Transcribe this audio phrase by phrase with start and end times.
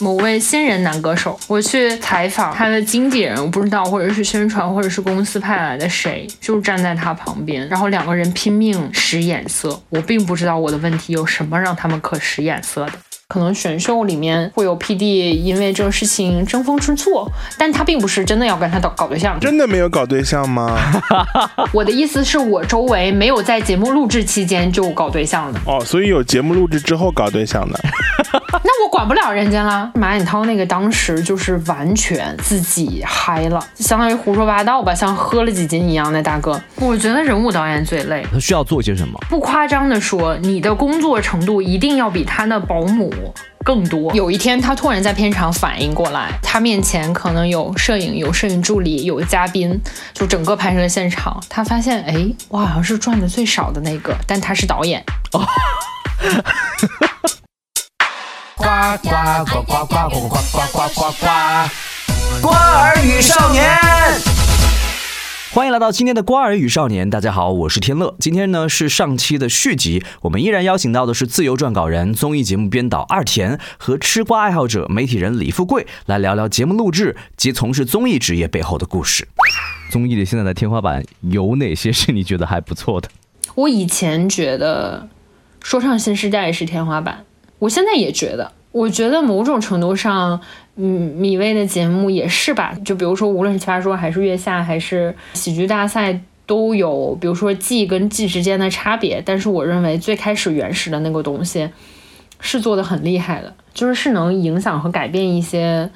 [0.00, 9.80] 某位新人男歌手，我去采访他的经纪人，我不知道，或者是宣传，或者是公司派来的谁，就站在他旁边，然后两个人拼命使眼色。
[9.90, 12.92] 我并不知道我的问题有什么让他们可使眼色的。
[13.26, 17.26] 可能选秀里面会有 P D 因为这个事情争风吃醋，
[17.58, 19.40] 但他并不是真的要跟他搞搞对象。
[19.40, 20.78] 真的没有搞对象吗？
[21.72, 25.58] 我的意思是我周围没有在节目录制期间就搞对象的。
[25.64, 27.80] 哦，所以有节目录制之后搞对象的。
[28.62, 29.90] 那我管不了人家了。
[29.94, 36.60] 马景涛那个当时就是完全自己嗨了，相当于胡说八道吧，像喝了几斤一样那大哥。
[36.76, 39.18] 我觉得人物导演最累，他需要做些什么？
[39.28, 43.12] 不夸张的说，你的工作程度一定要比他的保姆。
[43.64, 44.12] 更多。
[44.12, 49.80] 有一天，他突然在片场反应过来，他面前可能有摄影、有摄影助理、有嘉宾，
[50.12, 55.02] 就整个拍摄现场，他发现，哎，我好像是赚的最少的那个，但他是导演。
[55.32, 55.46] 哦。
[58.56, 58.62] 呱
[59.02, 59.10] 呱
[59.46, 61.26] 呱呱呱呱呱呱呱呱呱！
[62.40, 63.68] 瓜儿与少年。
[65.50, 68.14] 欢迎来到今天的《瓜儿与少年》，大家好，我是天乐。
[68.20, 79.26] 今天呢是上期的续集，我们依然邀请到的是自由撰稿人、综艺节目编导二田和吃瓜爱好者、媒体人李富贵，来聊聊节目录制及从事综艺职业背后的故事。
[79.90, 83.08] 综艺的现在的天花板有哪些是你觉得还不错的？
[83.56, 85.08] 我以前觉得
[85.66, 87.24] 《说唱新时代》是天花板，
[87.64, 88.52] 我现在也觉得。
[88.72, 90.40] 我觉得某种程度上，
[90.74, 90.84] 嗯，
[91.16, 92.74] 米未的节目也是吧。
[92.84, 99.22] 就比如说，无论是奇葩说，还是月下，还是喜剧大赛，都有比如说季跟季之间的差别。
[99.24, 101.70] 但是我认为最开始原始的那个东西
[102.40, 105.88] 是做的很厉害的，就是是能影响和改变一些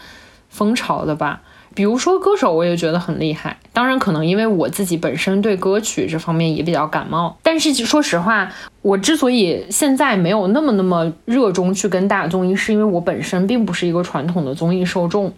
[0.49, 1.43] 风潮的吧。
[1.79, 3.57] 比如说歌手，我也觉得很厉害。
[3.73, 7.39] 当然，可能因为我自己本身对歌曲这方面也比较感冒。
[7.41, 8.51] 但是说实话，
[8.83, 15.33] 我之所以现在没有那么那么热衷去跟大综艺，是因为我本身并不是一个传统的综艺受众。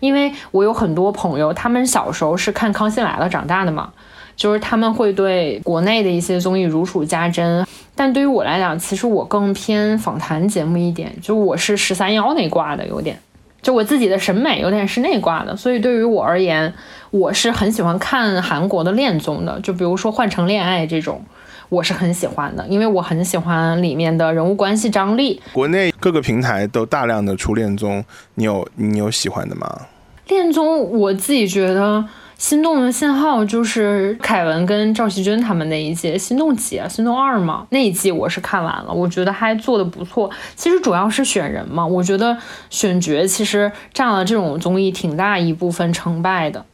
[0.00, 3.92] 因为我有很多朋友，他们小时候是看《康熙来了》长大的嘛，
[4.34, 7.66] 就是他们会对国内的一些综艺如数家珍。
[7.94, 13.20] 但对于我来讲，其实我更偏访谈节目一点，就我是十三幺那挂的，有点。
[13.62, 16.74] 就我自己的审美有点是内挂的，所以对于我而言，
[17.10, 19.58] 我是很喜欢看韩国的恋综的。
[19.60, 21.24] 就比如说《换乘恋爱》这种，
[21.68, 25.40] 我是很喜欢的，因为我很喜欢里面的人物关系张力。
[25.52, 29.86] 国内各个平台都大量的出恋综，你有你有喜欢的吗？
[30.26, 32.04] 恋综我自己觉得。
[32.42, 36.88] 心动的信号就是凯文跟赵熙君他们那一季，心动几啊？
[36.88, 37.64] 心动二嘛？
[37.70, 40.28] 那一季我是看完了，我觉得还做的不错。
[40.56, 42.36] 其实主要是选人嘛，我觉得
[42.68, 46.66] 选角其实占了这种综艺挺大一部分成败的。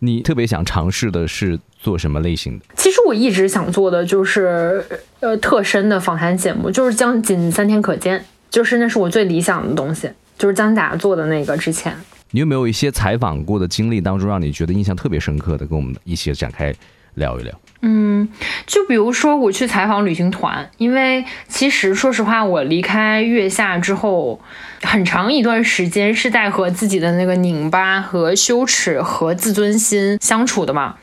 [0.00, 2.64] 你特别想尝试的是做什么类型的？
[2.74, 4.84] 其实我一直想做的就是
[5.20, 11.96] 呃特深的访谈节目，就是将仅三天可见，就是那是我最理想的东西，就是姜达做的那个之前。
[12.32, 16.74] 你有没有一些采访过的经历当中让你觉得印象特别深刻的，跟我们一起展开
[17.14, 17.52] 聊一聊？
[17.82, 18.28] 嗯，
[18.66, 24.40] 就比如说我去采访旅行团，因为其实说实话，我离开月下之后，
[24.82, 30.94] 很长一段时间是在和自己的那个拧巴和羞耻和自尊心相处的嘛，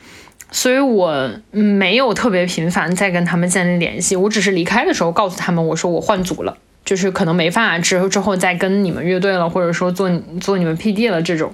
[0.50, 6.56] 所以我没有特别频繁再跟他们建立联系，我只是离开的时候告诉他们，我说我换组了。
[6.90, 11.52] 就是可能没法之后之后再跟你们乐队了，或者说做做你们 PD 了这种，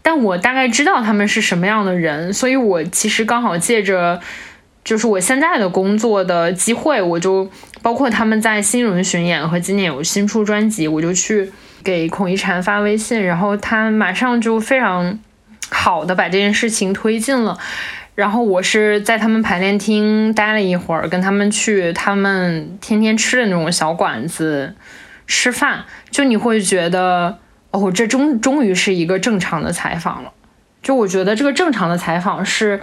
[0.00, 4.20] 但我大概知道他们是什么样的人，所以我其实刚好借着
[4.84, 7.50] 就是我现在的工作的机会，我就
[7.82, 11.50] 包括他们在新人巡演和今年有新出专辑，我就去
[11.82, 15.18] 给孔一婵发微信，然后他马上就非常
[15.68, 17.58] 好的把这件事情推进了。
[18.20, 24.74] 然后我是在他们排练厅待了一会儿，跟他们去他们天天吃的那种小馆子
[25.26, 27.38] 吃饭，就你会觉得
[27.70, 30.32] 哦，这终终于是一个正常的采访了。
[30.82, 32.82] 就我觉得这个正常的采访是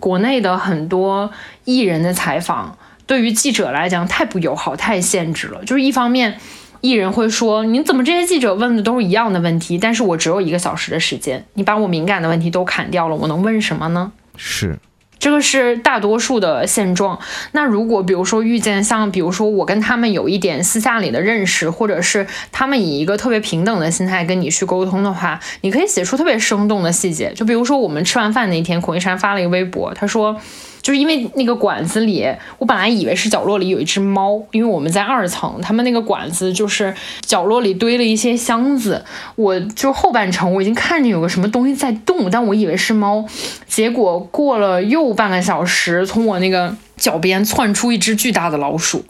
[0.00, 1.30] 国内的很多
[1.66, 5.62] 艺人的采访，对于记者来讲太不友好、太限制了。
[5.66, 6.38] 就是一方面，
[6.80, 14.12] 艺人会说你怎么这些记者问的都是一样的问题，但是我只有一个小时的时间，你把我敏感的问题都砍掉了，我能问什么呢？
[14.38, 14.78] 是，
[15.18, 17.18] 这个是大多数的现状。
[17.52, 27.34] 那如果比如说遇见像，比如说我跟他们有一点私下里的认识，或者是他们以一个特别平等的心态跟你去沟通的话，你可以写出特别生动的细节。
[27.34, 30.40] 就比如说我们吃完饭那天，孔一山发了一个微博，他说。
[30.82, 32.26] 就是因为那个馆子里，
[32.58, 39.04] 我本来以为是角落里有一只猫，因为我们在二层，他们那个馆子就是角落里堆了一些箱子，
[39.36, 43.24] 我就后半程我已经看见有个什么东西在动，但我以为是猫，
[43.66, 49.04] 结果过了又半个小时，从我那个脚边窜出一只巨大的老鼠。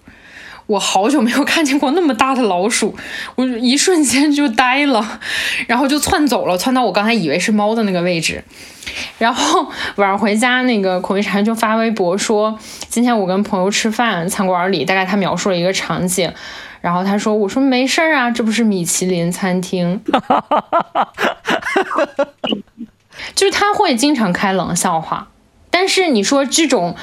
[0.68, 2.94] 我好久没有看见过那么大的老鼠，
[3.36, 5.18] 我一瞬间就呆了，
[5.66, 8.44] 然后就窜走了，窜到我刚才以为是猫的那个位置。
[9.16, 9.66] 然后
[9.96, 16.30] 晚上回家，那个孔一婵就发微博说，今天我跟朋友吃饭，餐馆里大概他描述了一个场景，
[16.82, 20.02] 然后他说，我说没事儿啊，这不是米其林餐厅，
[23.34, 25.28] 就是他会经常开冷笑话，
[25.70, 26.94] 但是你说这种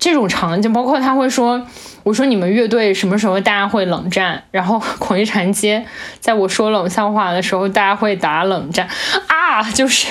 [0.00, 1.64] 这种场景，包括他会说。
[2.02, 4.42] 我说你们乐队什么时候大家会冷战？
[4.50, 5.86] 然后孔一婵接，
[6.18, 8.88] 在我说冷笑话的时候，大家会打冷战
[9.28, 10.08] 啊，就是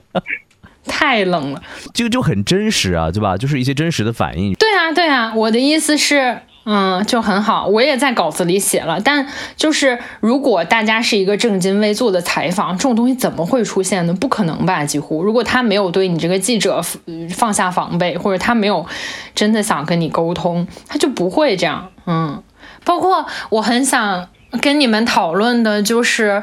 [0.88, 1.62] 太冷了，
[1.92, 3.36] 这个就很真实啊，对吧？
[3.36, 4.54] 就是一些真实的反应。
[4.54, 6.40] 对啊，对啊，我的意思是。
[6.68, 9.00] 嗯，就很好，我也在稿子里写了。
[9.00, 9.24] 但
[9.56, 14.12] 就是如果大家是一个正襟危坐的采访，这种东西怎么会出现呢？
[14.12, 14.84] 不可能吧？
[14.84, 16.82] 几乎，如果他没有对你这个记者
[17.30, 18.84] 放下防备，或者他没有
[19.32, 21.88] 真的想跟你沟通，他就不会这样。
[22.04, 22.42] 嗯，
[22.84, 24.28] 包括我很想
[24.60, 26.42] 跟你们讨论的就是，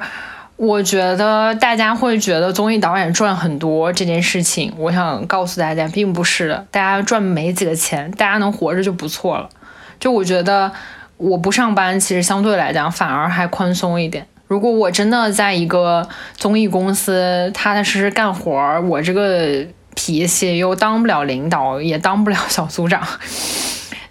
[0.56, 9.50] 我觉得大家会觉得综艺导演赚很多这件事情，我想告诉大家，并不是的，大家赚没几个钱，大家能活着就不错了。
[10.04, 10.70] 就我觉得，
[11.16, 14.28] 我不上班，其实相对来讲反而还宽松一点。
[14.48, 16.06] 如果我真的在一个
[16.36, 19.66] 综艺公司踏踏实实干活儿，我这个
[19.96, 23.02] 脾气又当不了领导，也当不了小组长，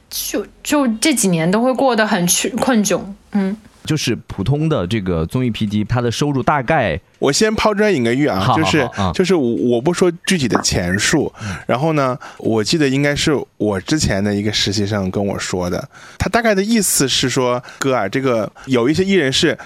[0.08, 2.98] 就就这几年都会过得很困困窘。
[3.32, 3.54] 嗯。
[3.84, 11.32] 就是普通的这个综艺 PD，他的收入大概，我先抛砖引个玉啊，就是就是我不说具体的钱数，
[11.66, 15.88] 然后呢，我记得应该是我之前的一个实习生跟我说的，
[16.18, 19.58] 他大概的意思是说，哥啊，这个有一些艺人是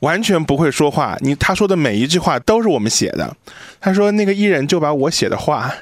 [0.00, 3.34] 完全不会说话，你他说的每一句话都是我们写的，
[3.80, 5.72] 他说那个艺人就把我写的话。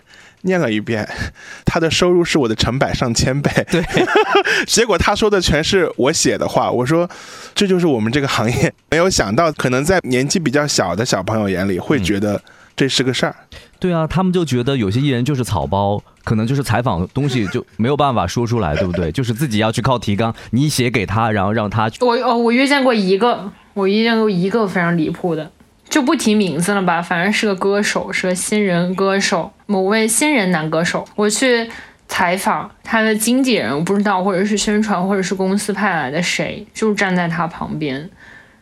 [0.42, 1.08] 念了一遍，
[1.64, 3.50] 他的收入是我的成百上千倍。
[3.70, 3.82] 对，
[4.66, 6.70] 结果他说的全是我写的话。
[6.70, 7.08] 我说，
[7.54, 8.72] 这就是我们这个行业。
[8.90, 12.40] 没有想到，可能在年纪比较小的小朋友眼里，会觉得
[12.76, 13.34] 这是个事儿。
[13.78, 19.10] 对啊，他们就觉得有些艺人就是草包，可能就是采访东西就没有办法说出来，对不对？
[19.12, 21.90] 就是自己要去靠提纲，你写给他，然后让他。
[22.00, 25.50] 我哦，我遇见过一个，我遇见过一个非常离谱的。
[25.92, 31.06] 就不提名字了吧，反正是个歌手，是个新人歌手，某位新人男歌手。
[31.14, 31.68] 我去
[32.08, 38.08] 采访他的经纪人，我不知道，或者是宣传，或者是公司派来的谁，就站在他旁边，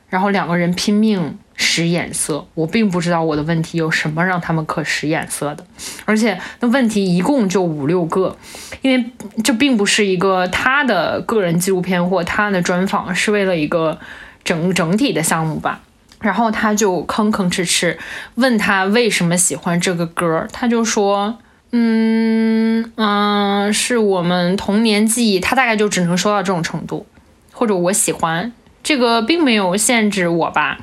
[0.08, 2.44] 然后两个人拼命使眼色。
[2.54, 5.64] 我并不知道我的问题有什么让他们可使眼色的，
[6.04, 8.36] 而且那问题一共就五六个，
[8.82, 9.04] 因为
[9.44, 14.00] 这并不是一个他的个人纪录片或他的专访，是为了一个
[14.42, 15.82] 整整体的项目吧。
[16.20, 17.96] 然后他就吭吭哧哧
[18.34, 21.38] 问他为什么喜欢这个歌，他就说，
[21.72, 25.40] 嗯嗯，是我们童年记忆。
[25.40, 27.06] 他大概就只能说到这种程度，
[27.52, 28.52] 或者我喜欢
[28.82, 30.78] 这个，并没有限制我吧。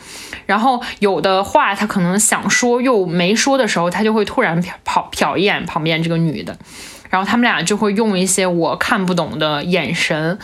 [0.48, 6.58] 然后有的话他可能想说又没说的时候，他就会突然瞟瞟瞟一眼旁边这个女的，
[7.12, 10.40] 然后他们俩就会用一些我看不懂的眼神。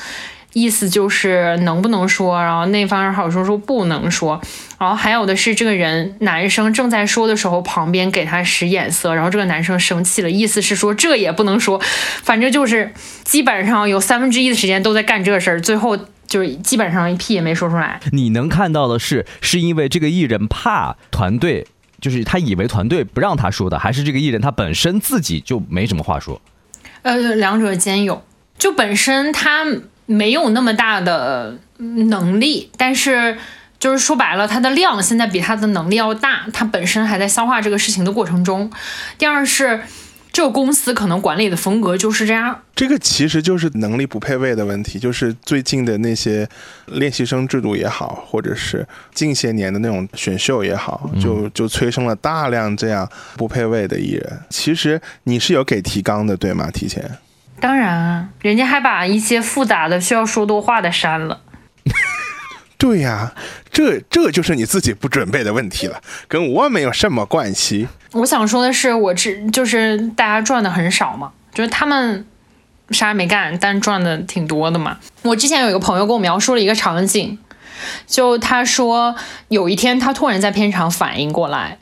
[0.53, 4.39] 意思就是能不能说，然后那方人好说说不能说，
[4.79, 11.81] 然后还有的是这个人男生正在说的时候，旁边给他使眼色，然后这个男生生气了，意思是说这也不能说，
[12.21, 15.97] 反正就是基本上有三分之一的时间都在干这事儿，最后
[16.27, 17.99] 就是基本上一屁也没说出来。
[18.11, 21.65] 你能看到的是，是因为这个艺人怕团队，
[21.99, 26.39] 就是他以为团队不让他说的，还是这个艺人他本身自己就没什么话说？
[27.01, 28.23] 呃，两者兼有，
[28.59, 29.65] 就本身他。
[30.05, 33.37] 没有那么大的能力，但是
[33.79, 38.71] 就是说白了，它的量现在比它的能力要大，它本身还在消化这个事情的过程中。
[39.17, 39.81] 第二是，
[40.31, 42.59] 这个公司可能管理的风格就是这样。
[42.75, 46.47] 这个其实就是能力不配位的问题，就是最近的那些
[46.87, 53.07] 练习生制度也好，或者是近些年的那种选秀也好，就就催生了大量这样
[53.37, 54.39] 不配位的艺人。
[54.49, 56.71] 其实你是有给提纲的，对吗？
[56.71, 57.09] 提前。
[57.63, 61.39] 当然啊，人家还把一些复杂的需要说多话的删了。
[62.77, 63.31] 对呀，
[63.71, 67.87] 这这就是你自己不准备的问题了，跟我没有什么关系。
[68.11, 72.25] 我想说的是，我只就是大家赚的很少嘛，就是他们
[72.89, 74.97] 啥也没干，但赚的挺多的嘛。
[75.21, 77.39] 我之前有一个朋友跟我描述了一个场景，
[78.05, 79.15] 就他说
[79.47, 81.77] 有一天他突然在片场反应过来。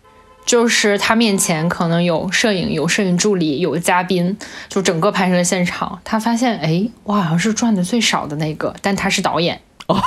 [0.51, 9.61] 就是他面前可能有摄影、有摄影助理、有嘉宾，就整个拍摄现场，他发现，哎，我好像是赚的最少的那个，但他是导演。
[9.87, 9.97] 哦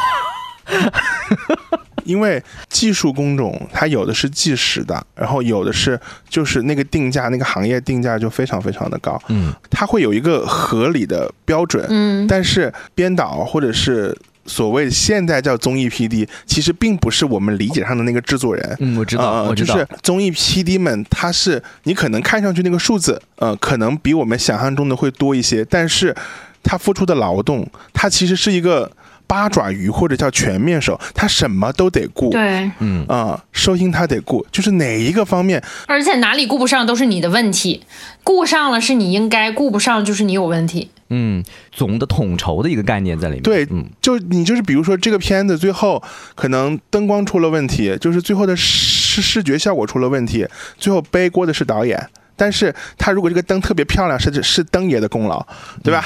[2.05, 5.99] 因为技术工种它有的是计时的，然后有的是
[6.29, 9.19] 就是那个定价，那个行业定价就非常非常的高。
[9.29, 11.87] 嗯，它会有一个合理的标准。
[11.89, 14.15] 嗯，但是编导或者是。
[14.47, 18.77] 所谓现在叫综艺 PD，其实并不是我们理解上的那个制作人。
[18.81, 19.75] 嗯，我知道，我知道。
[19.75, 26.15] 就是综艺 PD 们，他是你可能看上去那个数字，呃，可能比我们想象中的会多一些，但是
[26.63, 28.91] 他付出的劳动，他其实是一个。
[29.26, 32.31] 八爪鱼或者叫全面手，他什么都得顾。
[32.31, 37.83] 对，嗯啊，收音他得顾，就是哪一个方面，而且哪里顾不上都是你的问题，
[38.23, 40.90] 顾上了是你应该，顾不上就是你有问题。
[41.11, 43.43] 嗯，总的统筹的一个概念在里面。
[43.43, 46.02] 对，嗯，就你就是比如说这个片子最后
[46.35, 50.47] 可能灯光出了问题，就是最后的视视觉效果出了问题，
[50.78, 52.09] 最后背锅的是导演。
[52.37, 55.47] 但是他如果这个灯特别漂亮，是是灯爷的功劳，
[55.83, 56.05] 对吧？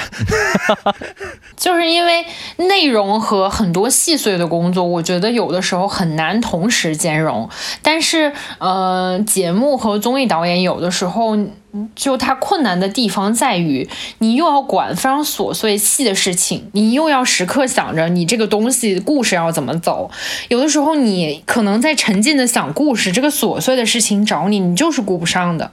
[1.57, 2.25] 就是因为
[2.57, 7.49] 内容和很多细碎的工作，我觉得有的时候很难同时兼容。
[7.81, 11.37] 但是，呃，节目和综艺导演有的时候，
[11.95, 20.09] 就他困难的地方在于，你又要管非常琐碎细的事情，你又要时刻想着你这个东西故事要怎么走。
[20.47, 25.71] 有的时候你可能在沉浸的想故事，这个琐碎的事情找你，你就是顾不上的。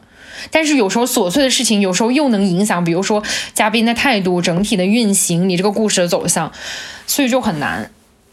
[0.50, 3.22] 但是有时候琐碎的事情，有时候又能影响，比如说
[3.54, 6.50] 嘉宾的态度、整体的运行，你这个故事的走向，
[7.06, 7.90] 所以就很难。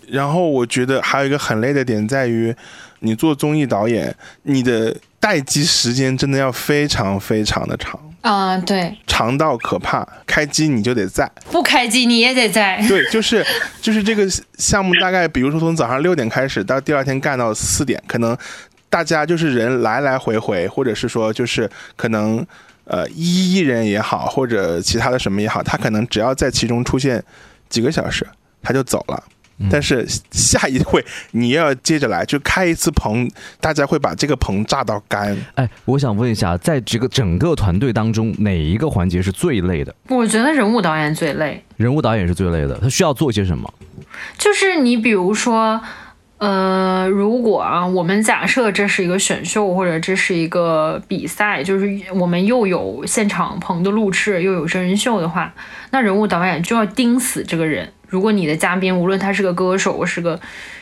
[0.07, 2.53] 然后我觉得还有一个很累的点在于，
[3.00, 10.07] 你做综艺导演，你的待机时间真的要非常非常的长啊，对，长到可怕。
[10.27, 12.83] 开机你就得在，不开机你也得在。
[12.88, 13.45] 对，就是
[13.81, 18.38] 就是这个项目大概，比如说从早上六点开始到第二天干到四点，可能。
[18.93, 22.45] 大家就是人来来回回，或者是说就是可能，
[22.85, 27.23] 呃，一人也好，或者其他的什么也好，他可能只要在其中出现
[27.69, 28.23] 几个小时，
[28.62, 29.23] 他就走了。
[29.71, 33.27] 但是下一回你要接着来，就开一次棚，
[33.59, 35.35] 大家会把这个棚炸到干。
[35.55, 39.95] 哎，我想问一下，在这个整个团队当中，哪一个环节是最累的？
[40.09, 41.63] 我觉得人物导演最累。
[41.77, 43.73] 人物导演是最累的，他需要做些什么？
[44.38, 45.81] 就是你比如说。
[46.45, 55.53] 呃，如果啊，我们假设这是一个选秀或者这是一个比赛，就是我们又有现场棚的录制，又有真人秀的话，
[55.91, 57.93] 那人物导演就要盯死这个人。
[58.09, 60.38] 如果你的嘉宾无论他是个歌手、是个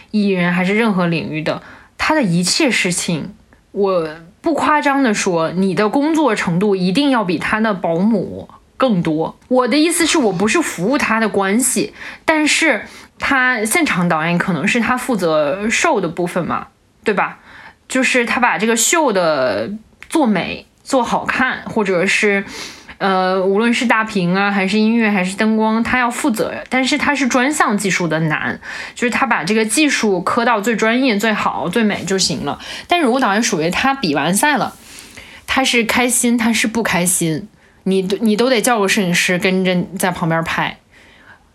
[0.09, 1.61] 艺人还是任何领域的，
[1.95, 3.35] 他的一切事情，
[3.71, 4.09] 我
[4.41, 9.37] 不夸张的说，你的工作程度一定要比他的保姆更多。
[9.47, 11.93] 我的意思是我不是服务他的关系，
[12.25, 12.81] 但是。
[13.21, 16.67] 他现场导演可能是他负责秀的部分嘛，
[17.05, 17.37] 对吧？
[17.87, 19.69] 就是他把这个秀的
[20.09, 22.43] 做美、做好看，或者是，
[22.97, 26.53] 呃，无论是大屏啊，还是音乐，还是灯光，他要负责。
[26.69, 28.59] 但是他是专项技术的难，
[28.95, 32.59] 就是他把这个技术磕到最专业、最好、最美就行了。
[32.87, 34.73] 但如果导演属于他比完赛了，
[35.45, 37.49] 他是开心，他是不开心，
[37.83, 40.77] 你你都得叫个摄影师跟着在旁边拍。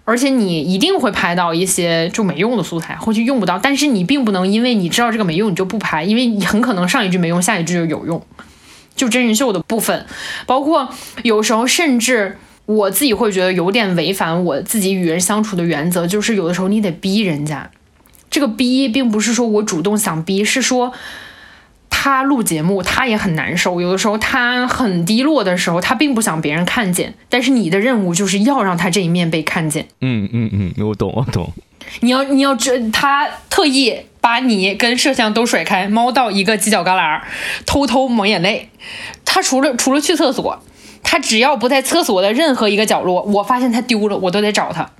[0.06, 3.58] 而且你一定会拍到一些就没用的素材，或许用不到。
[3.58, 8.24] 但是你并不能因为你知道这个没用，你就不拍，因为你很可能上一句没用，下一句就有用。
[8.94, 10.06] 就真人秀的部分，
[10.46, 10.88] 包括
[11.24, 17.68] 有时候甚至我自己会觉得有点违反我自己与人相处的原则，就是有的时候你得逼人家。
[18.30, 20.92] 这个逼并不是说我主动想逼，是说。
[21.98, 23.80] 他录节目，他也很难受。
[23.80, 27.14] 有的时候他很低落的时候，他并不想别人看见。
[27.30, 29.88] 但是你的任务就是要让他这一面被看见。
[30.02, 31.50] 嗯嗯嗯，我懂我懂。
[32.00, 37.22] 你要你要这，他特意把你跟摄像都甩开，猫到一个犄角旮旯，
[37.64, 38.68] 偷偷抹眼泪。
[39.24, 40.62] 他除了除了去厕所，
[41.02, 44.90] 他只要不在厕所的任何一个角落，我发现他丢了，我都得找他。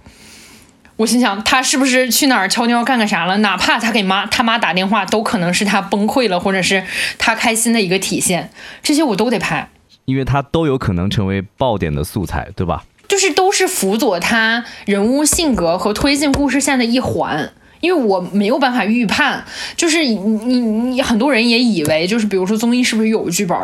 [0.97, 3.37] 我心想，他是不是去哪儿悄悄干个啥了？
[3.38, 6.83] 哪怕他给妈他妈打电话，都可能是他崩溃了，或者是
[7.19, 8.50] 他开心的一个体现。
[8.83, 9.69] 这些我都得拍，
[10.07, 12.85] 因为他都有可能成为爆点的素材，对吧？
[13.07, 17.53] 就是都是辅佐他人物性格和推进故事线的一环。
[17.81, 19.45] 因为我没有办法预判，
[19.76, 23.57] 就是你你你很多人也以为，就是比如说综艺是不是有剧本？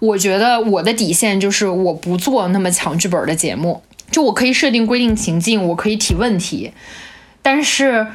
[0.00, 3.80] 我觉得我的底线就是我不做那么强剧本的节目。
[4.12, 6.72] 就我可以设定规定情境，我可以提问题，
[7.42, 8.06] 但是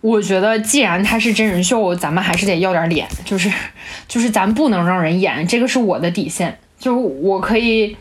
[0.00, 3.52] 我觉得既然它是真人秀，咱们还是得要点脸，就是
[4.08, 6.58] 就是咱不能让人演，这个是我的底线。
[6.78, 7.96] 就我可以，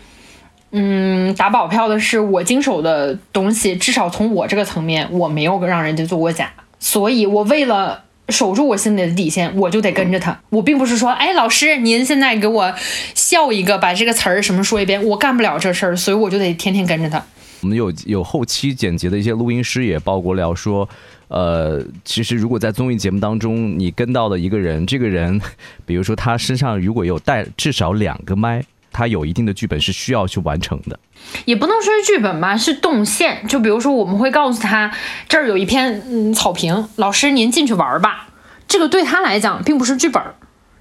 [0.71, 8.02] 嗯，打保票的是，我经手的东西，至少从我这个层面，我没有让人家做过假，所以我为了。
[8.29, 10.39] 守住我心里的底线，我就得跟着他。
[10.49, 12.73] 我并不是说，哎，老师，您现在给我
[13.13, 17.23] 笑一个，把这个词儿什么说一遍，我干不了这事儿，所以我就得天天跟着他。
[17.61, 20.87] 我们有有后期剪辑的一些录音师也报过料说，
[21.29, 25.39] 呃，其实如果在综艺节目当中你跟到的一个人，这个人，
[25.85, 28.63] 比如说他身上如果有带至少两个麦，
[28.93, 30.97] 他有一定的剧本是需要去完成的。
[31.45, 33.45] 也不能说是剧本吧，是动线。
[33.47, 34.91] 就比如说我们会告诉他
[35.27, 38.27] 这儿有一片嗯草坪，老师您进去玩吧。
[38.67, 40.21] 这个对他来讲并不是剧本。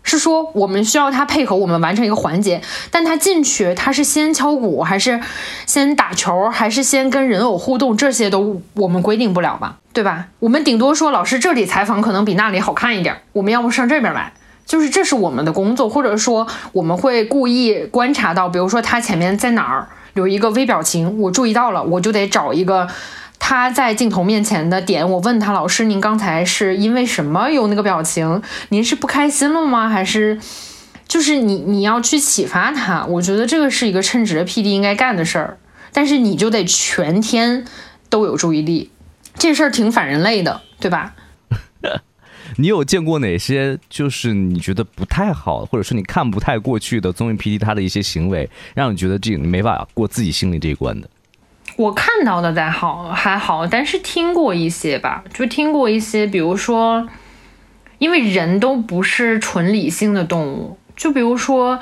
[0.04, 5.20] 是说我们需要他配合我们完成一个环节，但他进去他是先敲鼓还是
[5.64, 10.26] 先打球还是先跟人偶互动，这些都我们规定不了吧，对吧？
[10.40, 14.32] 我们顶多说老师这里采访可能比那里好看一点，我们要不上这边来，
[14.64, 22.88] 就是这是我们的工作，或者说我们会故意观察到，比如说他前面在哪儿有一个微表情，我注意到了，我就得找一个。
[23.44, 28.40] 他在镜头面前的点，我问他老师，您刚才是因为什么有那个表情？
[28.68, 29.88] 您是不开心了吗？
[29.88, 30.38] 还是
[31.08, 33.04] 就是你你要去启发他？
[33.04, 35.58] 我觉得这个是一个称职的 P D 应该干的事儿。
[35.92, 37.64] 但是你就得全天
[38.08, 38.92] 都有注意力，
[39.34, 41.14] 这事儿挺反人类的，对吧？
[42.56, 51.08] 你有见过哪些就是你觉得不太好，或者说你看不太过去的综艺 P D 他的一些行为，让你觉得这个你没法过自己心里这一关的？
[51.76, 57.08] 我看到的在好还好，但是听过一些吧，就听过一些，比如说，
[57.96, 61.80] 因为人都不是纯理性的动物，就比如说，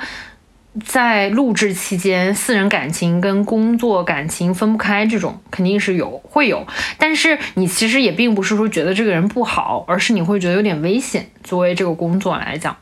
[0.85, 6.65] 在录制期间，私人感情跟工作感情分不开，这种肯定是有会有，
[6.97, 11.29] 但是你其实也并不是说觉得这个人不好，而是你会觉得有点危险。
[11.43, 12.77] 作为这个工作来讲，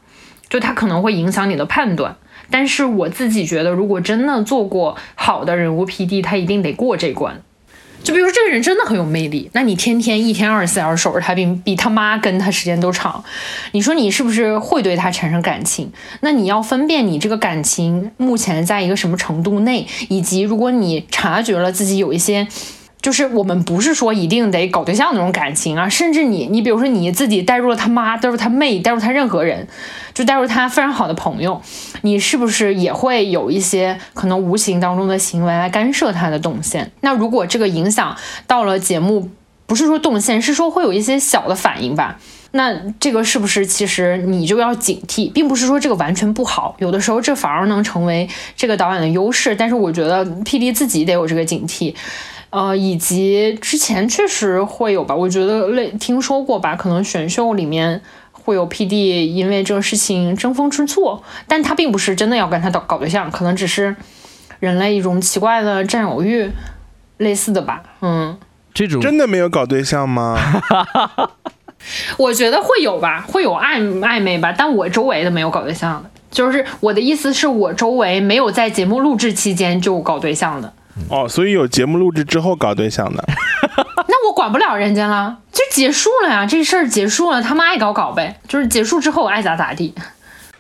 [0.50, 2.15] 就他可能会影响你的判断。
[2.51, 7.41] 但是我自己觉得，如果真的做过好的人物 P D，他一定得过这关。
[8.03, 13.24] 就比如说这个人真的很有魅力，那你天天一天二十四小时守着他，比比他妈跟他时间都长，
[13.74, 15.91] 你说你是不是会对他产生感情？
[16.22, 22.48] 那你要分辨你这个感情目前在一个什么程度内，以及如果你察觉了自己有一些。
[23.01, 29.65] 就是我们不是说一定得搞对象那种感情啊，甚至你，你比如说你自己带入了他妈，带入他妹，带入他任何人，
[30.13, 31.62] 就带入他非常好的朋友，
[32.01, 36.91] 你是不是也会有一些可能无形当中的行为来干涉他的动线？
[37.00, 39.29] 那如果这个影响到了节目，
[39.65, 42.20] 不是说动线，是说会有一些小的反应吧？
[42.51, 49.55] 那这个是不是其实你就要警惕，并不是说这个完全不好，有的时候这反而能成为这个导演的优势。
[49.55, 51.94] 但是我觉得 P D 自己得有这个警惕。
[52.51, 63.96] 呃，以及之前确实会有吧，我觉得类听说过吧，可能选秀里面会有 P D 因为这个事情争风吃醋，但他并不是真的要跟他搞搞对象，可能只是
[64.59, 66.50] 人类一种奇怪的占有欲，
[67.18, 68.35] 类似的吧，嗯，
[68.74, 70.35] 这种真的没有搞对象吗？
[72.18, 80.74] 我觉得会有吧，会有暧暧昧吧，但我周围的没有搞对象的，就是我的意思是我周围没有在节目录制期间就搞对象的。
[81.07, 83.24] 哦，所以有节目录制之后搞对象的，
[84.07, 89.94] 那我管不了人家了，就结束了呀，这事儿结束了，他们爱搞搞呗，就是结束之后爱咋咋地。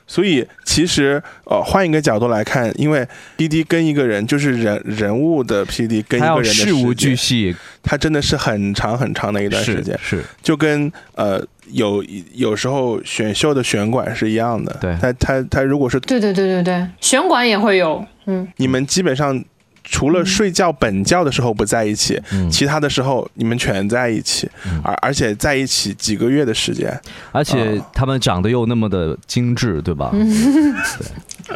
[0.07, 19.43] 所以其实呃，换一个角度来看，因为 P D 跟一个人就是人人物的 P D 跟一个人的事无巨细，他真的是很长很长的一段时间，是就跟呃有有时候选秀的选管是一样的，对，他他他如果是对对对对对，选管也会有，嗯，你们基本上。
[19.83, 24.49] 除了睡觉本觉的时候不在一起，其他的时候你们全在一起，
[24.83, 26.99] 而而且在一起几个月的时间，
[27.31, 30.11] 而且他们长得又那么的精致，对吧？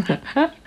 [0.06, 0.20] 对，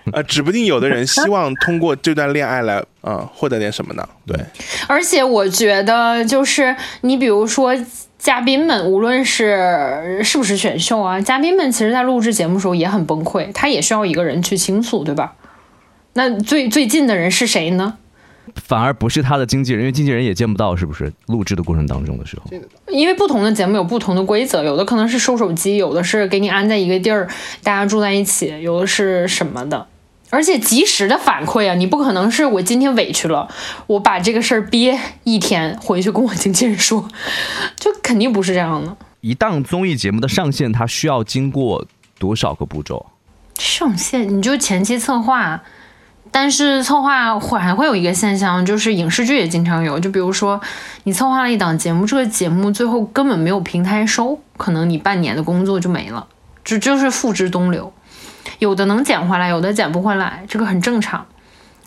[0.12, 4.08] 呃，指不定有的人希望通过这段恋爱来，呃，获得点什么呢？
[4.24, 4.38] 对。
[4.86, 7.74] 而且我觉得，就是你比如说
[8.16, 15.34] 嘉宾们，无论是是不是选秀啊，嘉宾们其实在录制节目的时候也很崩溃，他也需要一个人去倾诉，对吧？
[16.16, 17.98] 那最最近的人是谁呢？
[18.54, 21.12] 反而不是他的经纪人，因为经纪人也见不到，是不是？
[21.26, 22.50] 录制的过程当中的时候，
[22.88, 27.28] 因为不同的节目有不同的规则，有的可能是收手机，有的是给你安在一个地儿，
[27.62, 29.86] 大家住在一起，有的是什么的，
[30.30, 33.48] 而且及时的反馈啊，你不可能是我今天委屈了，
[33.88, 37.06] 我把这个事儿憋一天回去跟我经纪人说，
[37.76, 38.96] 就肯定不是这样的。
[39.20, 41.84] 一档综艺节目的上线，它需要经过
[42.18, 43.04] 多少个步骤？
[43.58, 45.62] 上线你就前期策划。
[46.38, 50.60] 但是策划会还会有一个现象，就是影视剧也经常有，就比如说
[51.04, 56.26] 你策划了一档节目，这个节目最后根本没有平台收，可能你半年的工作就没了，
[56.62, 57.90] 这就是付之东流。
[58.58, 61.24] 有的能捡回来，有的捡不回来，这个很正常。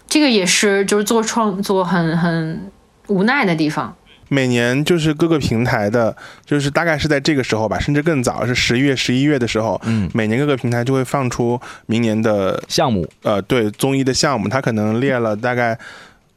[0.08, 2.72] 这个也是就是做创作很很
[3.06, 3.94] 无奈的地方。
[4.30, 6.16] 每年就是各个平台的，
[6.46, 15.78] 就是大概是在这个时候吧，甚至更早，是十一月、十一月的时候，嗯，每年各个平台就会放出明年的项目，呃，对，综艺的项目，它可能列了大概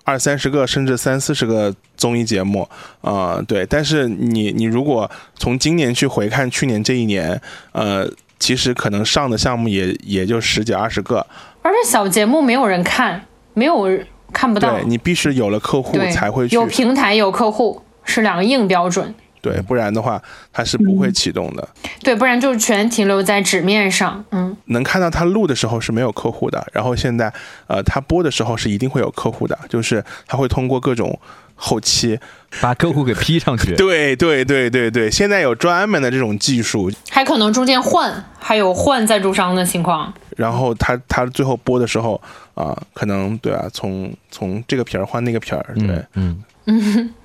[0.04, 2.68] 二三十个甚至三四十个综艺节目，
[3.02, 3.64] 啊，对。
[3.66, 7.40] 但是你你如果从今年去回看去年这一年，
[7.72, 11.24] 呃，其实可能上的项目也也就十几二十个，
[11.62, 13.24] 而且小节目没有人看，
[13.54, 13.86] 没有
[14.32, 14.72] 看不到。
[14.72, 19.14] 对你必须有了客户才会有平台有客户是两个硬标准。
[19.40, 21.68] 对，不然的话它是不会启动的。
[22.00, 24.24] 对，不然就全停留在纸面上。
[24.30, 27.32] 嗯，能看到他录的时候是没有客户的，然后现在
[27.66, 31.18] 呃他播的时候是一定会有客户的，就是他会通过各种
[31.56, 32.20] 后期
[32.60, 33.74] 把客户给 P 上去。
[33.76, 40.14] 对对对对对，现在有专门的这种技术，还可能中间换，还有换赞助商的情况。
[40.36, 42.22] 然后他他最后播的时候
[42.54, 47.14] 啊，可能对啊，从从这个皮儿换那个皮儿，对，嗯嗯。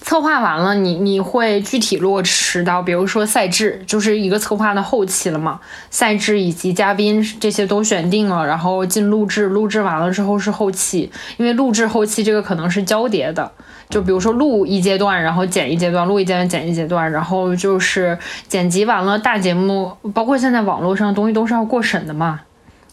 [0.00, 5.58] 策划完了，你你会具体落实到，比如说赛制，就是一个策划的后期了嘛？
[5.90, 13.50] 赛制以及嘉宾这些都选定了，然后进录制，录制完了之后是后期，因为录制后期这个可能是交叠的，
[13.88, 22.40] 就比如说录一阶段，然后剪一阶段，录一阶段剪一阶段，然后就是剪辑完了，大节目包括现在网络上的东西都是要过审的嘛。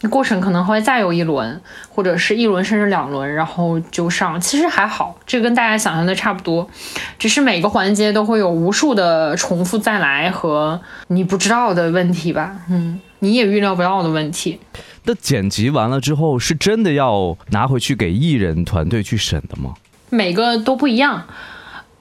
[0.10, 4.40] 过程可能会再有一轮，或者是一轮甚至两轮，然后就上。
[4.40, 6.70] 其实还好，这跟大家想象的差不多，
[7.18, 12.56] 只是每个环节都会有无数的重复再来和你不知道的问题吧。
[12.72, 14.60] 嗯，你也预料不到的问题。
[15.04, 19.74] 那剪辑完了之后，是真的要拿回去给艺人团队去审的吗？
[20.10, 21.26] 每个都不一样。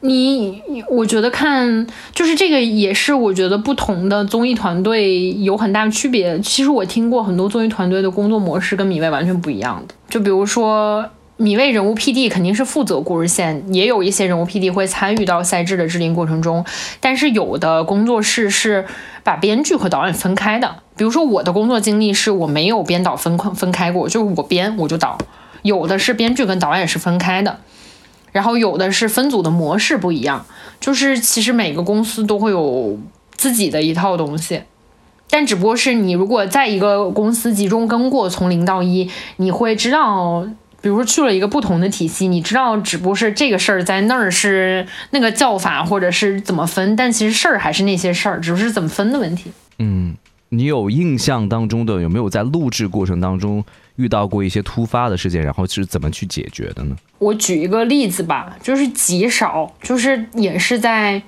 [0.00, 6.38] 你，我觉得看就是这个也是我觉得不同的综艺团队有很大区别。
[6.40, 9.94] 其实我听过很多综艺团队的工作模式跟米未完全不一样的。
[10.08, 11.04] 就比如说
[11.36, 16.64] 米未人物 PD 肯定是负责故事线，也有一些人物 PD 会参与到赛制的制定过程中。
[17.00, 18.86] 但是有的工作室是
[19.24, 20.76] 把编剧和导演分开的。
[20.96, 25.18] 比如说我的工作经历是我没有编导分分开过，就是我编我就导。
[25.62, 27.58] 有的是编剧跟导演是分开的。
[28.32, 30.44] 然后有的是分组的模式不一样，
[30.80, 32.98] 就是其实每个公司都会有
[33.32, 34.62] 自己的一套东西，
[35.30, 40.46] 但只不过是你如果在一个公司集中跟过，从零到一，你会知道，
[40.80, 49.50] 比如说去了一个不同的体系，你知道只不过是这个事儿在那儿是那个叫法或者是怎么分，但其实事儿还是那些事儿，只是怎么分的问题。
[49.78, 50.16] 嗯，
[50.50, 53.64] 你有印象当中的有没有在录制过程当中？
[53.96, 56.94] 遇到过一些突发的事件，然后是怎么去解决的呢？
[57.18, 61.20] 我举一个例子吧，就是极少，就是也是在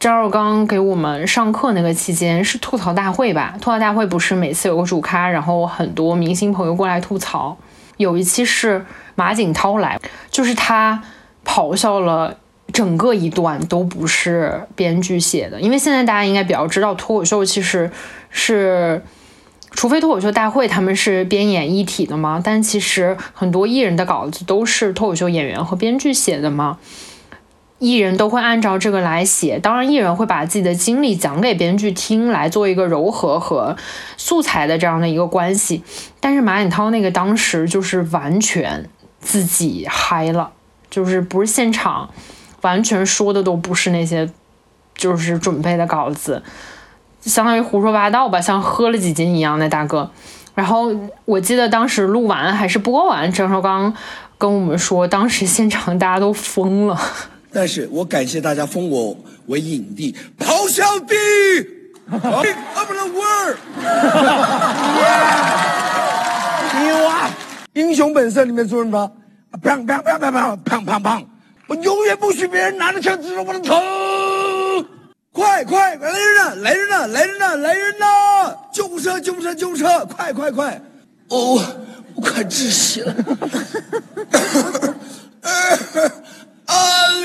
[0.00, 3.54] 张绍刚给我们上课那个期间，是吐槽大会吧？
[3.60, 7.56] 吐槽大会不是每次有个主咖，然后很多明星朋友过来吐槽。
[7.98, 9.96] 有一期是马景涛来，
[10.28, 11.00] 就是他
[11.44, 12.36] 咆哮了
[12.72, 17.90] 整个一段都不是编剧写的，因为现在大家应该比较知道脱口秀其实
[18.30, 19.02] 是。
[19.72, 26.78] 除非脱口秀大会他们是编演一体的嘛，但其实很多艺人的稿子都是脱口秀演员和编剧写的嘛，
[27.78, 29.60] 艺人都会按照这个来写。
[29.60, 33.76] 当然，艺人会把自己的经历讲给编剧听，来做一个柔和和
[34.16, 35.84] 素材的这样的一个关系。
[36.18, 40.50] 但是马景涛那个当时就是完全自己嗨了，
[40.90, 42.10] 就是不是现场，
[42.62, 44.30] 完全说的都不是那些，
[44.94, 46.42] 就是准备的稿子。
[47.22, 50.10] 相当于胡说八道吧，像喝了几斤一样的大哥。
[50.54, 50.92] 然后
[51.24, 53.94] 我记得当时录完还是播完，张绍刚
[54.36, 57.00] 跟我们说，当时现场大家都疯了。
[57.52, 61.14] 但是我感谢大家封我为影帝，咆哮帝
[62.10, 63.58] ，of the world。
[66.82, 67.30] 牛啊！
[67.74, 69.12] 英雄本色里面说什么？
[69.62, 71.24] 砰砰砰砰砰砰砰砰！
[71.70, 73.76] 我永远不许别人拿着枪指着我的头。
[75.32, 76.54] 快快来人呐！
[76.56, 77.06] 来人呐！
[77.06, 77.54] 来人呐！
[77.54, 78.56] 来人呐！
[78.72, 79.20] 救护车！
[79.20, 79.54] 救护车！
[79.54, 80.04] 救护车！
[80.04, 80.82] 快快快！
[81.28, 81.62] 哦，
[82.16, 83.14] 我快窒息了！
[86.66, 86.74] 啊！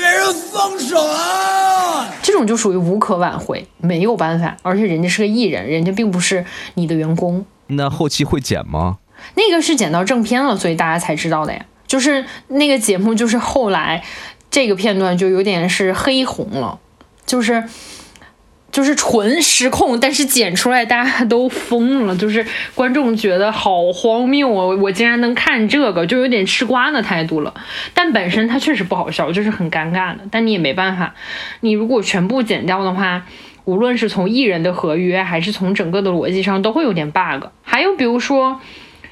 [0.00, 2.14] 人放手啊！
[2.22, 4.56] 这种就属于无可挽回，没有办法。
[4.62, 7.44] 而且人家是个艺人，人家并不是你的员工。
[7.66, 8.98] 那后期会剪吗？
[9.34, 11.66] 那个是剪到正片了，所以大家才知道的呀。
[11.88, 14.02] 就是那个节目，就是后来
[14.56, 16.78] 这个片段就有点是黑红了，
[17.26, 17.64] 就是。
[18.72, 24.76] 就是纯失控，但是剪出来大家都疯了，就是观众觉得好荒谬啊！
[24.82, 27.54] 我竟然能看这个，就有点吃瓜的态度了。
[27.94, 30.24] 但本身它确实不好笑，就是很尴尬的。
[30.30, 31.14] 但你也没办法，
[31.60, 33.24] 你如果全部剪掉的话，
[33.64, 37.46] 无论是从艺人的合约，还是从整个的逻辑上，都会有点 bug。
[37.62, 38.60] 还有比如说，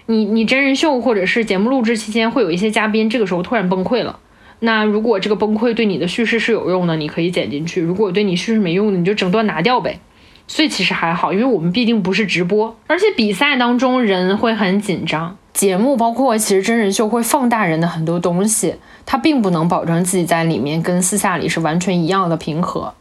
[0.06, 4.18] 你你真人秀或者是节目录制期间，会有一些嘉宾这个时候突然崩溃了。
[4.60, 10.00] 那如果这个崩溃对你的叙事是有用的，你可以剪进去；如果对你叙事没用的，你就整段拿掉呗。
[10.46, 15.36] 所以其实还好，因为我们毕竟不是直播，而且比赛当中人会很紧张。
[15.52, 18.74] 节目包括其实真人秀会放大人的很多东西，
[19.06, 22.92] 它并不能保证自己在里面跟私下里是完全一样的平和，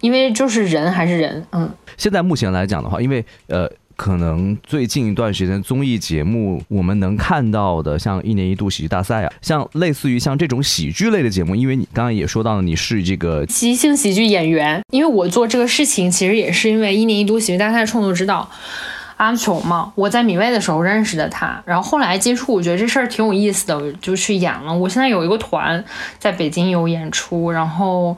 [0.00, 1.70] 因为就是人还是人，嗯。
[1.96, 3.70] 现在目前来讲的话，因为呃。
[4.02, 18.50] 可能最近一段时间综艺节目我们能看到的，像一年一度喜剧大赛啊，像类似于像这种喜剧类的节目，因为你刚刚也说到了你是这个即兴喜剧演员，因为我做这个事情其实也是因为一年一度喜剧大赛创作指导
[19.18, 24.76] 阿琼嘛，我在米未的时候认识的他，然后后来接触，我觉得这事儿挺有意思的，就去演了。
[24.76, 25.84] 我现在有一个团
[26.18, 28.16] 在北京有演出，然后。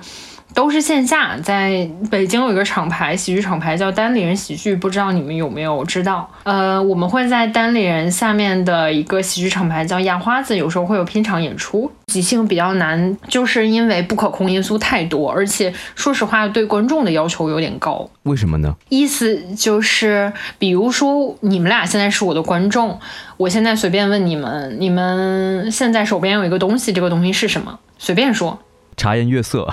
[0.55, 6.31] 都是线下，在北京有一个厂牌，喜剧厂牌叫单立人喜剧，不知道你们有没有知道？
[6.45, 11.91] 呃，我们会在单立人下面的一个喜剧厂牌叫压花子，有时候会有拼场演出。
[12.07, 18.09] 即兴比较难，就是因为不可控因素太多，而且说实话，对观众的要求有点高。
[18.23, 18.77] 为什么呢？
[18.89, 23.01] 意思就是，比如说你们俩现在是我的观众，
[23.37, 27.81] 我现在随便问你们，你们现在手边有一个东西，这个东西是什么？
[27.99, 28.61] 随便说。
[28.97, 29.69] 茶颜悦色。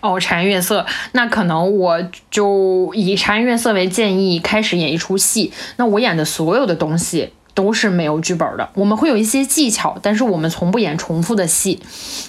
[0.00, 5.52] 哦，茶颜悦色，那可能我就以茶颜悦色为建议开始演一出戏。
[5.76, 11.80] 那我演的所有的东西都是没有剧本的，我们会有一些技巧，但是我们从不演重复的戏。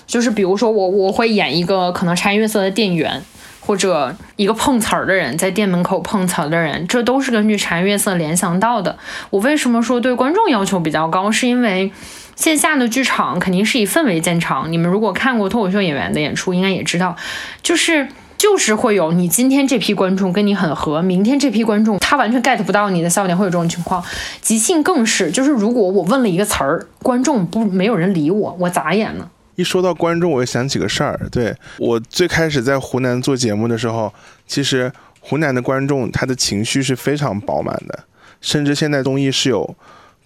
[0.06, 3.22] 就是比如说我我会演一个可能茶颜悦色的店员，
[3.68, 8.98] 或者一个碰瓷儿的人，在店门口碰瓷儿的人，这都是根据茶颜悦色联想到的。
[9.30, 11.92] 我为什么说对观众要求比较高，是因为。
[12.38, 14.72] 线下的剧场肯定是以氛围见长。
[14.72, 17.16] 你们如果看过脱口秀演员的演出，应该也知道，
[17.64, 24.04] 就是 就是会有你今天这批观众跟你很合，明天这批观众他完全 get 不到你的笑点，会有这种情况。
[24.40, 29.28] 即兴更是，就是如果我问了一个词儿，观众不没有人理我，我咋演呢？
[29.58, 31.20] 一说到观众，我就想起个事儿。
[31.30, 34.14] 对我最开始在湖南做节目的时候，
[34.48, 34.90] 其实
[35.20, 38.00] 湖南的观众他的情绪是非常饱满的，
[38.40, 39.76] 甚至现在综艺是有。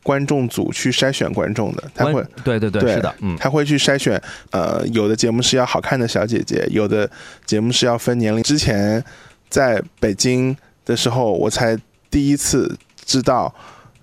[0.04, 7.08] 观众组去筛选观众的，他会对对对，是的，嗯，他会去筛选，呃，有的节目是要好看的小姐姐，有的
[7.46, 8.41] 节目是要分年龄。
[8.41, 9.04] 之前
[9.48, 11.78] 在北京的时候，我才
[12.10, 13.54] 第一次知道，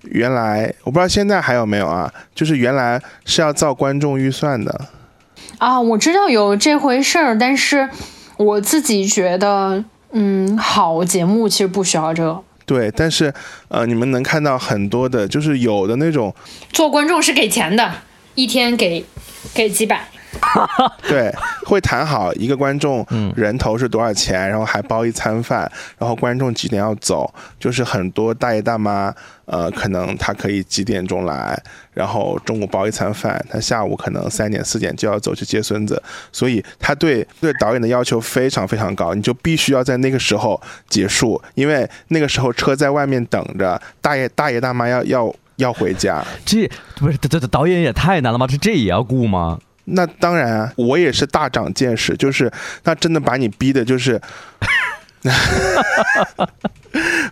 [0.03, 4.87] 原来我不知道现在还有没有啊，就是原来是要造观众预算的。
[5.57, 7.89] 啊，我知道有这回事儿，但是
[8.37, 9.83] 我自己觉得，
[10.13, 12.41] 嗯，好节目其实不需要这个。
[12.67, 13.33] 对，但是，
[13.69, 16.35] 呃，你们能看到很多的，就是有的那种
[16.71, 17.91] 做观众是给钱的，
[18.35, 19.05] 一天给
[19.55, 20.07] 给几百。
[21.09, 21.33] 对，
[21.67, 29.15] 会谈好一个观众人头是多少钱，然后还包一餐饭，然后观众几点要走，就是很多大爷大妈，
[29.47, 31.61] 呃，可能他可以几点钟来，
[31.93, 46.25] 然后中午包一餐饭，他下午可能三点四点就要走去接孙子，所以他对对导演的要求非常非常高，你就必须要在那个时候结束，因为那个时候车在外面等着，大爷大爷大妈要要要回家。
[46.45, 48.47] 这不是这这导演也太难了吗？
[48.47, 49.59] 这这也要顾吗？
[49.91, 52.51] 那当然啊，我也是大长见识，就是
[52.85, 54.21] 那真的把你逼的，就是，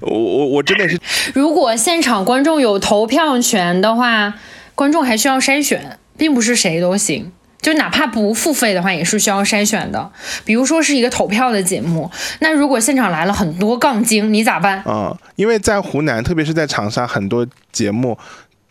[0.00, 0.98] 我我我真的是，
[1.34, 4.34] 如果现场观众有投票权的话，
[4.74, 10.10] 观众还需要筛选，并不是谁都行，就哪怕不付费的话，也是需要筛选的。
[10.44, 14.82] 比如说是一个投票的节目，那如果现场来了很多杠精，你咋办？
[14.86, 18.18] 嗯，因为在湖南，特别是在长沙，很多节目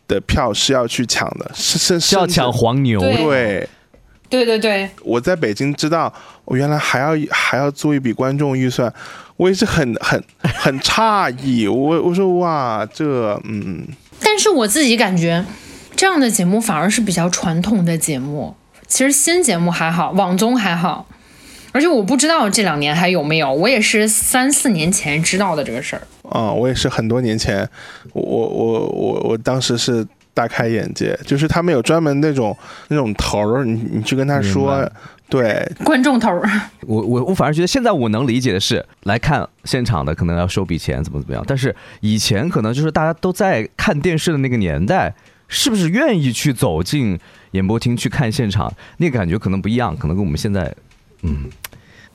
[0.08, 3.16] 的票是要去抢的，是是是要抢黄牛，对。
[3.16, 3.70] 对
[4.36, 6.12] 对对对，我在北京知道，
[6.44, 8.92] 我原来还要还要做一笔观众预算，
[9.38, 11.68] 我也是很很很诧异。
[11.70, 13.88] 我我说哇，这嗯。
[14.20, 15.46] 但是我自己感觉，
[15.96, 18.56] 这样的节目反而是比较传统的节目。
[18.88, 21.08] 其实新节目还好，网综还好，
[21.72, 23.54] 而且我不知道这两年还有没有。
[23.54, 26.02] 我也是三四年前知道的这个事儿。
[26.30, 27.68] 啊，我也是很多年前，
[28.14, 30.06] 我我我我当时是。
[30.36, 32.56] 大开眼界，就是他们有专门那种
[32.90, 34.88] 那种头儿，你你去跟他说，
[35.30, 36.48] 对，观众头儿。
[36.82, 41.44] 我我我反而觉得现在我能理解的是，来看现场的可能要收笔钱，怎么怎么样。
[41.48, 45.16] 但是以前可能就是大家都在看电视的那个年代，
[45.48, 47.18] 是不是愿意去走进
[47.52, 48.72] 演播厅去看现场？
[48.98, 50.72] 那个感觉可能不一样，可能跟我们现在，
[51.24, 51.46] 嗯。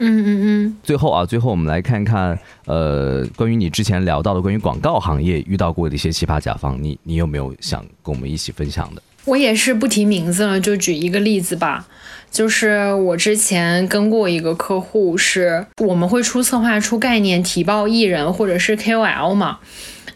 [0.03, 9.03] 嗯嗯嗯，最后啊，最后我们来看看，呃，关于你之前聊到的关于广告行业遇到过的一些奇葩甲方，你你有没有想跟我们一起分享的？
[9.27, 11.87] 我也是不提名字了，就举一个例子吧，
[12.31, 19.59] 就是我之前跟过一个客户，是我们会出策划出概念，提报艺人或者是 KOL 嘛，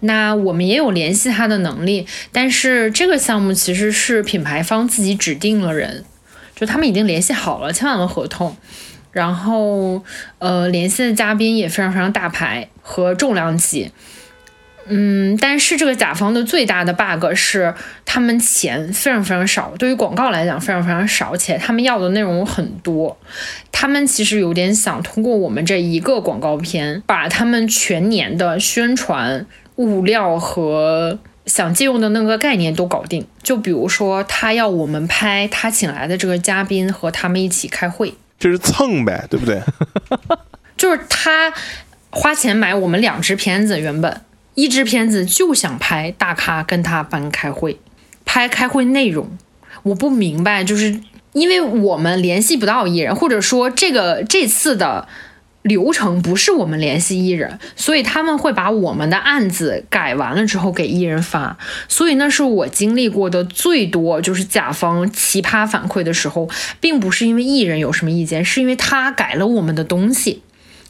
[0.01, 6.03] 那我们也有联系他的能力，但是这个项目其实是品牌方自己指定了人，
[6.57, 8.57] 就他们已经联系好了，签完了合同。
[9.15, 10.05] 然后
[10.39, 13.91] 呃，连线的嘉宾也非常非常大牌和重量级。
[14.87, 17.73] 嗯，但是这个甲方的最大的 bug 是，
[18.05, 23.17] 他们钱非常非常少，对于广告来讲非常非常少，且他们要的内容很多。
[23.73, 29.47] 他们其实有点想通过我们这一个广告片，把他们全年的宣传
[29.77, 33.27] 物料和想借用的那个概念都搞定。
[33.43, 38.13] 就比如说，他要我们拍他请来的这个嘉宾和他们一起开会，
[38.45, 39.63] 就是蹭呗，对不对？
[40.77, 41.51] 就是他
[42.11, 44.21] 花钱买我们两支片子，原本。
[44.55, 47.81] 一支片子就想拍大咖跟他班开会，
[48.27, 49.39] 拍开会内容，
[49.85, 51.01] 我不明白，就是
[51.33, 55.09] 因为我们联系不到艺人，或者说这个这次的
[55.65, 61.57] 流程不是我们联系艺人，所以他们会把我们的案子改完了之后给艺人发，
[61.89, 66.51] 所以那是我经历过的最多就是甲方奇葩反馈的时候，
[66.81, 70.43] 并不是因为艺人有什么意见，是因为他改了我们的东西。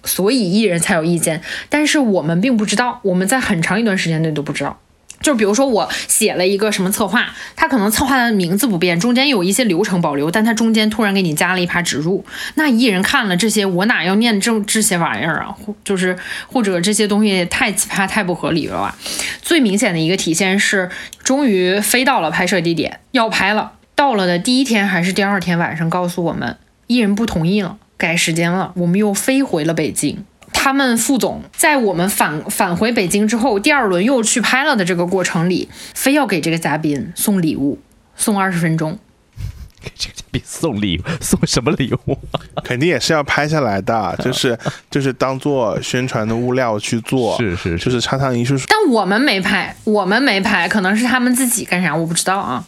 [0.06, 4.80] 所以艺人才有意见，但是我们并不知道，我们在很长一段时间内都不知道。
[5.24, 12.22] 就比如说我写了一个什么策划，他可能策划的名字不变，中间有一些流程保留，但他中间突然给你加了一趴植入，
[12.56, 15.46] 那艺人看了这些，我哪要念这这些玩意儿啊？
[15.46, 18.94] 或就是或者这些东西太奇葩、太不合理了吧？
[19.40, 20.90] 最明显的一个体现是，
[21.22, 27.78] 终于飞到了拍摄地点，要拍了，到了的第一天还是第二天晚上，告诉我们艺人不同意了。
[27.96, 30.24] 改时间了，我们又飞回了北京。
[30.54, 37.78] 他们副总在我们返返回北京之后，第二轮又去拍了的这个过程里，非要给这个嘉宾送礼物，
[38.16, 38.98] 送二十分钟。
[39.82, 42.16] 给这个嘉宾送礼物，送什么礼物？
[42.64, 44.58] 肯定也是要拍下来的， 就是
[44.90, 47.36] 就是当做宣传的物料去做。
[47.36, 48.56] 是是，就是插上一束。
[48.66, 52.64] 但我们没拍，我们没拍，可能是他们自己干啥，我不知道啊。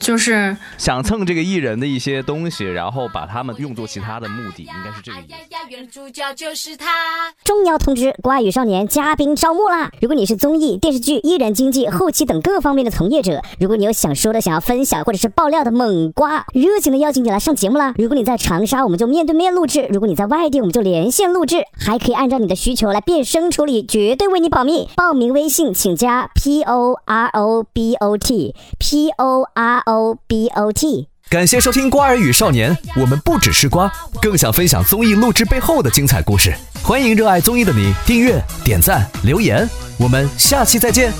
[0.00, 5.34] 就是想蹭这个艺人的一些东西，然后把他们用作其他的目的，应该是这个意思。
[5.68, 9.92] 原主角就是他重要通知：瓜语少年嘉宾招募啦！
[10.00, 17.94] 如果你是综艺、电视剧、艺人经纪、后期等各方面的从业者，如果你有想说的、想要分享或者是爆料的猛瓜，热情的邀请你来上节目啦！
[17.98, 24.88] 如果你在长沙，我们就面对面录制；如果你在外地，我们就连线录制，还可以按照你的需求来变声处理，绝对为你保密。
[24.96, 29.89] 报名微信请加 p o r o b o t p o r。
[29.90, 36.54] O B O T，感谢收听《瓜儿与少年》，我们不只是瓜，更想分享综艺录制背后的精彩故事。
[36.80, 41.12] 欢迎热爱综艺的你订阅、点赞、留言，我们下期再见。